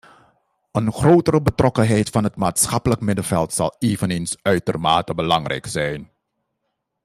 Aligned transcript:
Een 0.71 0.91
grotere 0.93 1.41
betrokkenheid 1.41 2.09
van 2.09 2.23
het 2.23 2.35
maatschappelijk 2.35 3.01
middenveld 3.01 3.53
zal 3.53 3.75
eveneens 3.79 4.37
uitermate 4.43 5.13
belangrijk 5.13 5.67
zijn. 5.67 6.09